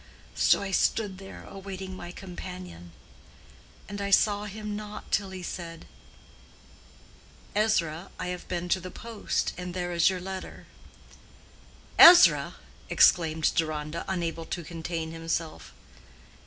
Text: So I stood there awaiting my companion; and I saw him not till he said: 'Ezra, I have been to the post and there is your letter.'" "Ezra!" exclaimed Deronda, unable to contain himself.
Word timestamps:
So 0.33 0.63
I 0.63 0.71
stood 0.71 1.19
there 1.19 1.43
awaiting 1.43 1.95
my 1.95 2.11
companion; 2.11 2.91
and 3.87 4.01
I 4.01 4.09
saw 4.09 4.45
him 4.45 4.75
not 4.75 5.11
till 5.11 5.29
he 5.29 5.43
said: 5.43 5.85
'Ezra, 7.55 8.09
I 8.17 8.29
have 8.29 8.47
been 8.47 8.67
to 8.69 8.79
the 8.79 8.89
post 8.89 9.53
and 9.59 9.75
there 9.75 9.91
is 9.91 10.09
your 10.09 10.19
letter.'" 10.19 10.65
"Ezra!" 11.99 12.55
exclaimed 12.89 13.53
Deronda, 13.53 14.03
unable 14.07 14.45
to 14.45 14.63
contain 14.63 15.11
himself. 15.11 15.71